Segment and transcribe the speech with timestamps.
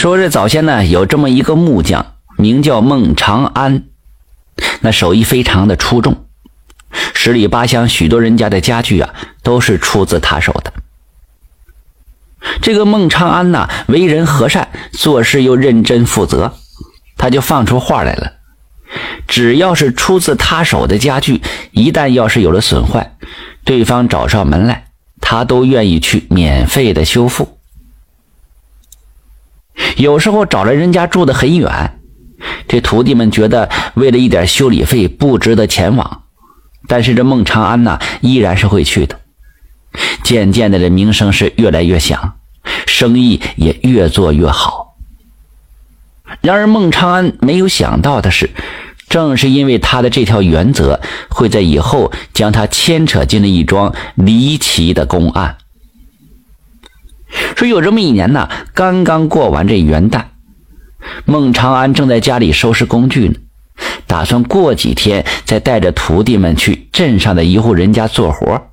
[0.00, 3.82] 说这早先呢，有这么一个木匠，名叫孟长安，
[4.80, 6.24] 那手艺非常的出众，
[7.12, 9.10] 十里八乡许多人家的家具啊，
[9.42, 10.72] 都是出自他手的。
[12.62, 16.54] 这个孟长安呐，为人和善，做事又认真负责，
[17.18, 18.32] 他就放出话来了：
[19.28, 21.42] 只要是出自他手的家具，
[21.72, 23.18] 一旦要是有了损坏，
[23.64, 24.86] 对方找上门来，
[25.20, 27.59] 他都愿意去免费的修复。
[29.96, 31.98] 有时候找了人家住的很远，
[32.68, 36.22] 这徒弟们觉得为了一点修理费不值得前往，
[36.86, 39.20] 但是这孟长安呐，依然是会去的。
[40.22, 42.34] 渐渐的，这名声是越来越响，
[42.86, 44.96] 生意也越做越好。
[46.40, 48.50] 然而，孟长安没有想到的是，
[49.08, 55.56] 正是因为他的这条原则，会在以后将他牵扯进了一桩离奇的公案。
[57.56, 60.24] 说有这么一年呢，刚刚过完这元旦，
[61.24, 63.34] 孟长安正在家里收拾工具呢，
[64.06, 68.68] 打算过几天再带着徒弟们去镇上的一户人家做活。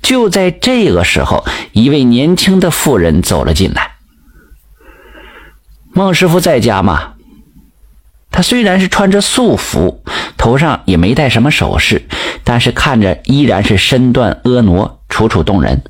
[0.00, 3.92] 就在这个时候，一位年轻的妇人走了进来。
[5.92, 7.14] 孟师傅在家吗？
[8.30, 10.02] 他虽然是穿着素服，
[10.38, 12.08] 头上也没戴什么首饰，
[12.44, 15.82] 但是看着依然是身段婀娜，楚楚动人。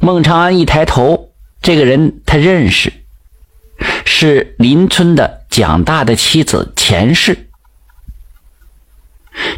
[0.00, 1.30] 孟长安一抬头，
[1.62, 2.92] 这个人他认识，
[4.04, 7.48] 是邻村的蒋大的妻子钱氏。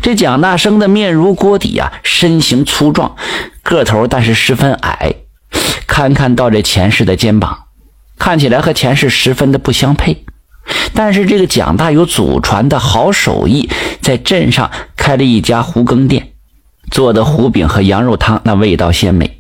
[0.01, 3.17] 这蒋大生的面如锅底啊，身形粗壮，
[3.63, 5.15] 个头但是十分矮，
[5.87, 7.67] 看看到这钱氏的肩膀，
[8.19, 10.25] 看起来和钱氏十分的不相配。
[10.95, 16.33] 但是这个蒋大有祖传的好手艺，在镇上开了一家胡羹店，
[16.91, 19.38] 做的胡饼和羊肉汤那味道鲜美。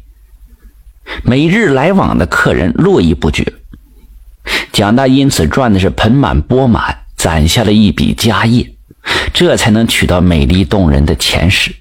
[1.23, 3.53] 每日来往的客人络绎不绝，
[4.73, 8.75] 蒋大因此赚的是盆满钵满，攒下了一笔家业，
[9.33, 11.75] 这才能娶到美丽动人的钱氏。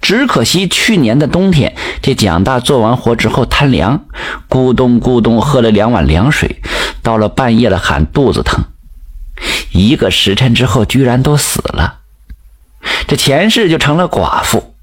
[0.00, 4.06] 只可惜去年的冬天，这蒋大做完活之后贪凉，
[4.48, 6.60] 咕咚咕咚喝了两碗凉水，
[7.02, 8.64] 到了半夜了喊肚子疼，
[9.72, 12.00] 一个时辰之后居然都死了，
[13.06, 14.74] 这钱氏就成了寡妇。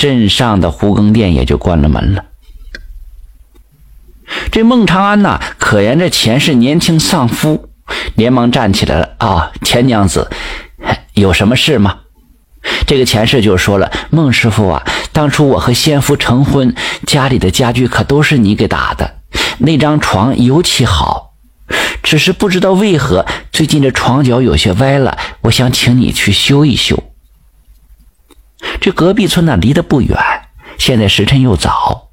[0.00, 2.24] 镇上的胡更店也就关了门了。
[4.50, 7.68] 这孟长安呐，可怜这钱氏年轻丧夫，
[8.14, 9.14] 连忙站起来了。
[9.18, 10.30] 啊，钱娘子，
[11.12, 11.98] 有什么事吗？
[12.86, 16.74] 这个钱氏就说了：“孟师傅啊，当初我和先夫成婚，
[17.06, 19.16] 家里的家具可都是你给打的，
[19.58, 21.34] 那张床尤其好，
[22.02, 27.04] 只是不知道为何最近这床脚有些歪了，我想请你去修一修。”
[28.80, 30.18] 这隔壁村呢，离得不远。
[30.78, 32.08] 现在时辰又早，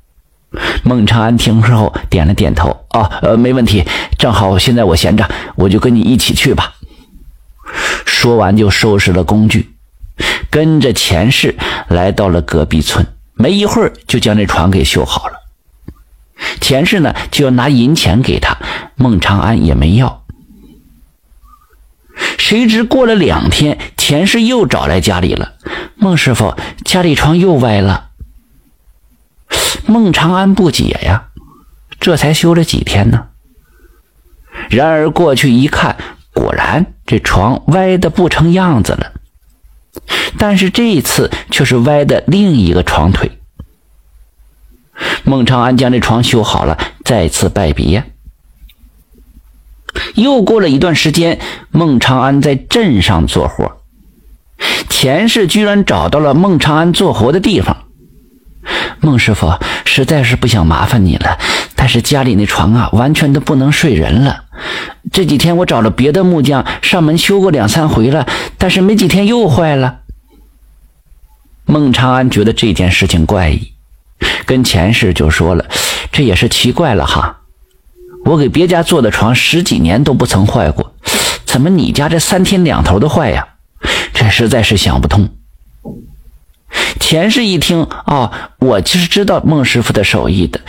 [0.84, 2.70] 孟长安听说后点了点头。
[2.90, 3.86] 哦，呃，没问题，
[4.18, 6.74] 正好现在我闲着，我就跟你一起去吧。
[8.06, 9.74] 说完就收拾了工具，
[10.50, 11.56] 跟着钱氏
[11.90, 13.06] 来到了隔壁村。
[13.36, 15.34] 没一会儿就将这床给修好了。
[16.60, 18.58] 钱氏呢就要拿银钱给他，
[18.96, 20.24] 孟长安也没要。
[22.48, 25.56] 谁知过了两天，钱氏又找来家里了。
[25.98, 28.12] 孟师傅，家里床又歪了。
[29.86, 31.28] 孟长安不解呀，
[32.00, 33.28] 这才修了几天呢。
[34.70, 35.98] 然而过去一看，
[36.34, 39.12] 果然这床歪的不成样子了。
[40.38, 43.30] 但是这一次却是歪的另一个床腿。
[45.26, 48.14] 孟长安将这床修好了，再次拜别。
[50.16, 51.40] 又过了一段时间，
[51.72, 53.78] 孟长安在镇上做活。
[54.90, 57.86] 钱氏居然找到了孟长安做活的地方。
[59.00, 59.54] 孟师傅
[59.86, 61.38] 实在是不想麻烦你了，
[61.76, 64.46] 但是家里那床啊，完全都不能睡人了。
[65.12, 68.28] 这几天我找了别的木匠上门修过两三回了，
[68.58, 70.00] 但是没几天又坏了。
[71.66, 73.72] 孟长安觉得这件事情怪异，
[74.46, 75.66] 跟钱氏就说了
[76.12, 77.37] ：“这也是奇怪了哈，
[78.28, 80.94] 我给别家做的床十几年都不曾坏过，
[81.46, 83.48] 怎么你家这三天两头的坏呀？”
[84.14, 85.30] 这实在是想不通。
[87.00, 90.60] 钱氏一听，哦，我其实知道孟师傅的手艺的，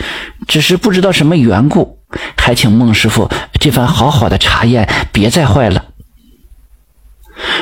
[0.47, 1.99] 只是不知道什么缘故，
[2.37, 3.29] 还请孟师傅
[3.59, 5.83] 这番好好的查验别再坏了。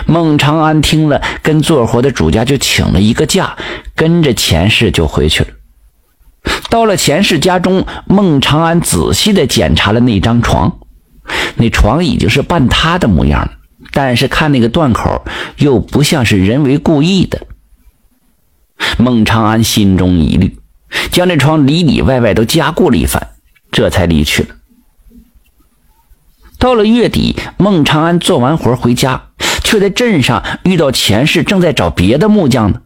[0.05, 3.57] 孟长安听了，跟做活的主家就请了一个假，
[3.95, 5.49] 跟着钱氏就回去了。
[6.69, 10.79] 到了钱氏家中，孟长安仔细的检查了那张床，
[11.55, 13.49] 那床已经是半塌的模样。
[13.91, 15.23] 但是看那个断口，
[15.57, 17.47] 又不像是人为故意的。
[18.97, 20.57] 孟长安心中疑虑，
[21.09, 23.29] 将这床里里外外都加固了一番，
[23.71, 24.49] 这才离去了。
[26.59, 29.29] 到了月底，孟长安做完活回家，
[29.63, 32.81] 却在镇上遇到钱氏正在找别的木匠呢。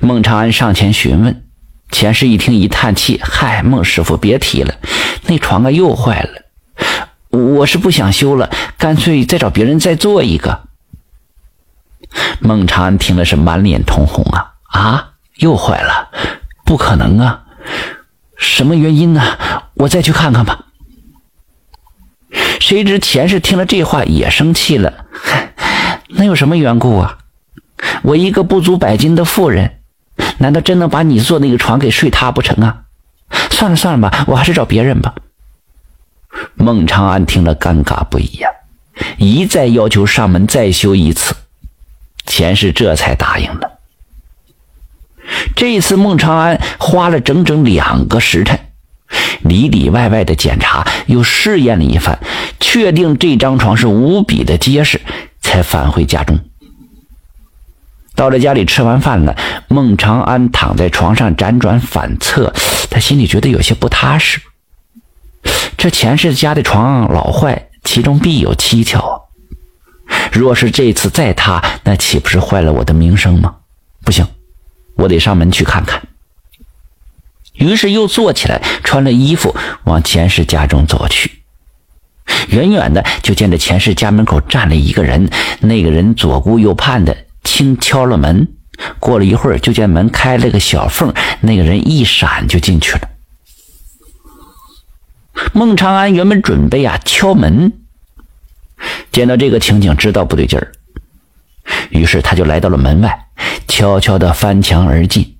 [0.00, 1.44] 孟长安上前询问，
[1.90, 4.74] 钱氏一听一叹气：“嗨，孟师傅别提了，
[5.26, 6.42] 那床啊又坏了。
[7.30, 10.68] 我是不想修了，干脆再找别人再做一个。”
[12.40, 16.10] 孟长安听了是满脸通红啊啊，又坏了，
[16.64, 17.42] 不可能啊，
[18.36, 19.38] 什么原因呢？
[19.74, 20.66] 我再去看看吧。
[22.60, 25.06] 谁知钱氏听了这话也生气了，
[26.08, 27.18] 那有什么缘故啊？
[28.02, 29.77] 我一个不足百斤的妇人，
[30.38, 32.82] 难道真能把你做那个床给睡塌不成啊？
[33.50, 35.14] 算了算了吧，我还是找别人吧。
[36.54, 38.48] 孟长安听了尴尬不已呀，
[39.18, 41.34] 一再要求上门再修一次。
[42.24, 43.78] 钱氏这才答应了。
[45.56, 48.58] 这一次，孟长安花了整整两个时辰，
[49.40, 52.18] 里里外外的检查，又试验了一番，
[52.60, 55.00] 确定这张床是无比的结实，
[55.40, 56.38] 才返回家中。
[58.18, 59.36] 到了家里，吃完饭了，
[59.68, 62.52] 孟长安躺在床上辗转反侧，
[62.90, 64.40] 他心里觉得有些不踏实。
[65.76, 69.28] 这钱氏家的床老坏，其中必有蹊跷。
[70.32, 73.54] 若是这次再塌，那岂不是坏了我的名声吗？
[74.02, 74.26] 不行，
[74.96, 76.02] 我得上门去看看。
[77.54, 79.54] 于是又坐起来，穿了衣服，
[79.84, 81.30] 往钱氏家中走去。
[82.48, 85.30] 远远的就见着钱氏家门口站了一个人，
[85.60, 88.48] 那个人左顾右盼的，轻敲了门。
[89.00, 93.08] 过了一会儿，就见门开了个小缝，那个人一闪就进去了。
[95.52, 97.72] 孟长安原本准备啊敲门。
[99.10, 100.70] 见到这个情景，知道不对劲儿，
[101.90, 103.26] 于是他就来到了门外，
[103.66, 105.36] 悄悄地翻墙而进。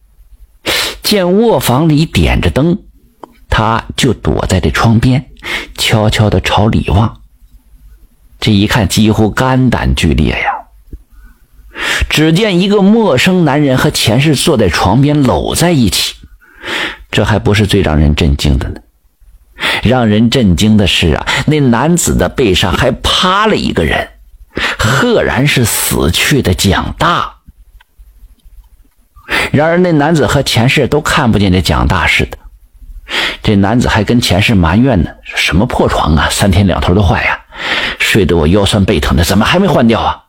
[1.03, 2.77] 见卧房里点着灯，
[3.49, 5.31] 他就躲在这窗边，
[5.77, 7.23] 悄悄地朝里望。
[8.41, 10.68] 这一看，几乎肝胆俱裂呀！
[12.09, 16.15] 只见一个陌生男人和前世坐在床边搂在一起，
[17.11, 18.81] 这还不是最让人震惊的呢。
[19.83, 24.09] 让人震惊的是啊，那男子的背上还趴了一个人，
[24.79, 27.35] 赫然是死去的蒋大。
[29.53, 32.39] 然而那男子和前世都看不见这蒋大似的，
[33.43, 37.39] 这男子还跟前世埋怨呢：“什么破床啊，三天两头的坏呀，
[37.99, 40.25] 睡得我腰酸背疼的，怎么还没换掉啊？”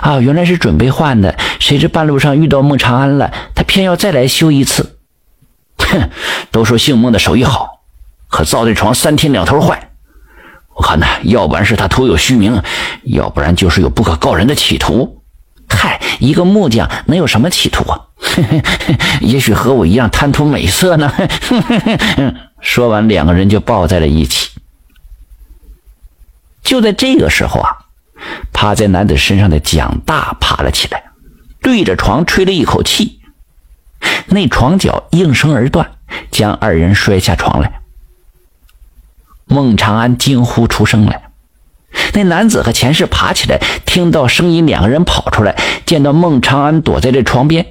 [0.00, 4.98] 啊，原来是准备换的，谁知半路上遇到孟长安了，他偏要再来修一次。
[5.78, 6.10] 哼，
[6.50, 7.80] 都说姓孟的手艺好，
[8.28, 9.90] 可造这床三天两头坏。
[10.74, 12.62] 我看呢，要不然是他徒有虚名，
[13.04, 15.22] 要不然就是有不可告人的企图。
[15.68, 18.00] 嗨，一个木匠能有什么企图啊？
[19.20, 21.12] 也许和我一样贪图美色呢。
[22.60, 24.50] 说完，两个人就抱在了一起。
[26.62, 27.70] 就在这个时候啊，
[28.60, 31.04] 趴在男子身上的蒋大爬了起来，
[31.62, 33.20] 对着床吹了一口气。
[34.26, 35.92] 那床脚应声而断，
[36.32, 37.82] 将二人摔下床来。
[39.46, 41.30] 孟长安惊呼出声来。
[42.14, 45.54] 那男子和钱氏爬起来，听到声音，两个人跑出来，
[45.86, 47.64] 见到孟长安躲在这床边。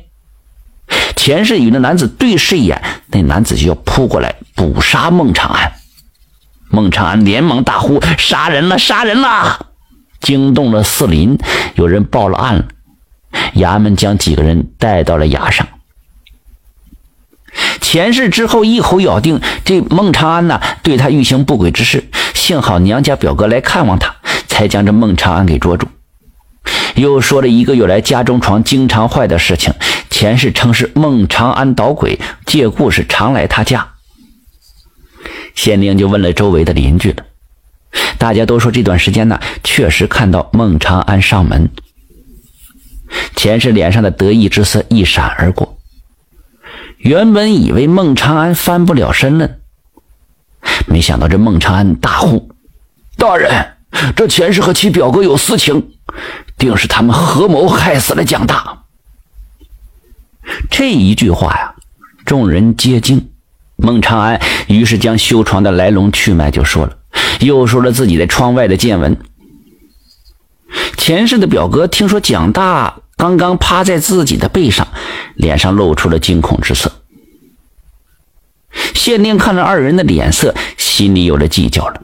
[1.17, 5.73] 钱氏与那男子对视一眼，那男子就要扑过来捕杀孟长安。
[6.69, 8.79] 孟长安连忙大呼：“杀人了！
[8.79, 9.65] 杀人了！”
[10.19, 11.37] 惊动了四邻，
[11.75, 12.65] 有人报了案了。
[13.55, 15.67] 衙门将几个人带到了衙上。
[17.81, 24.15] 前世之后，一口咬定这孟长安呐对他欲行不轨之事，幸好娘家表哥来看望他，
[24.47, 25.87] 才将这孟长安给捉住。
[26.95, 29.73] 又说了一个月来家中床经常坏的事情，
[30.09, 33.87] 前世称是孟长安捣鬼，借故是常来他家。
[35.55, 37.23] 县令就问了周围的邻居了，
[38.17, 41.69] 大家都说这段时间呢，确实看到孟长安上门。
[43.35, 45.77] 前世脸上的得意之色一闪而过。
[46.97, 49.49] 原本以为孟长安翻不了身了，
[50.87, 52.49] 没想到这孟长安大呼
[53.15, 53.77] ：“大人，
[54.15, 55.91] 这前世和其表哥有私情，
[56.57, 58.83] 定是他们合谋害死了蒋大。”
[60.71, 61.75] 这一句话呀，
[62.25, 63.29] 众人皆惊。
[63.75, 66.97] 孟长安于是将修床的来龙去脉就说了，
[67.39, 69.17] 又说了自己在窗外的见闻。
[70.97, 73.01] 前世的表哥听说蒋大。
[73.17, 74.87] 刚刚趴在自己的背上，
[75.33, 76.91] 脸上露出了惊恐之色。
[78.93, 82.03] 县令看了二人的脸色，心里有了计较了，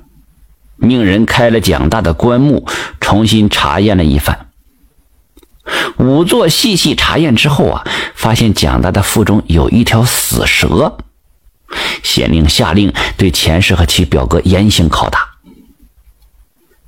[0.76, 2.66] 命人开了蒋大的棺木，
[3.00, 4.48] 重新查验了一番。
[6.00, 7.84] 仵作细细查验之后啊，
[8.16, 10.98] 发现蒋大的腹中有一条死蛇。
[12.04, 15.30] 县令下令对钱氏和其表哥严刑拷打。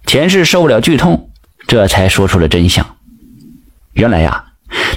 [0.05, 1.29] 钱氏受不了剧痛，
[1.67, 2.95] 这才说出了真相。
[3.93, 4.45] 原来呀，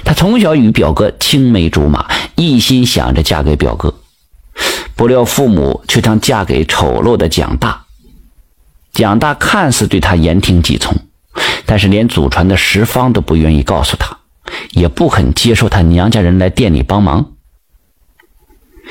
[0.03, 2.05] 他从小与表哥青梅竹马，
[2.35, 3.93] 一心想着嫁给表哥，
[4.95, 7.85] 不料父母却将嫁给丑陋的蒋大。
[8.91, 10.95] 蒋大看似对他言听计从，
[11.65, 14.17] 但是连祖传的十方都不愿意告诉他，
[14.71, 17.31] 也不肯接受他娘家人来店里帮忙。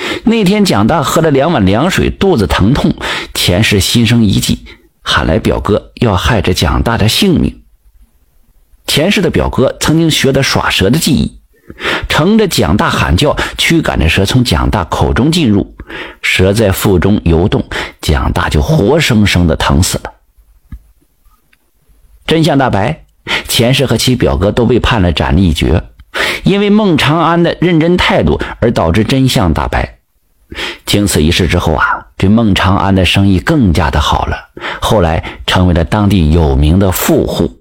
[0.25, 2.95] 那天，蒋大喝了两碗凉水，肚子疼痛。
[3.35, 4.65] 前世心生一计，
[5.03, 7.63] 喊来表哥，要害这蒋大的性命。
[8.87, 11.41] 前世的表哥曾经学得耍蛇的技艺，
[12.09, 15.75] 乘着蒋大喊叫，驱赶着蛇从蒋大口中进入，
[16.23, 17.65] 蛇在腹中游动，
[18.01, 20.13] 蒋大就活生生的疼死了。
[22.27, 23.05] 真相大白，
[23.47, 25.85] 前世和其表哥都被判了斩立决。
[26.45, 29.98] 因为孟长安的认真态度而导致真相大白。
[30.87, 34.37] 经此一事之后啊，这孟长安的生意更加的好了，
[34.81, 37.58] 后来成为了当地有名的富户。